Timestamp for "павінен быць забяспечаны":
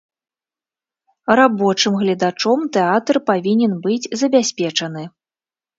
3.29-5.03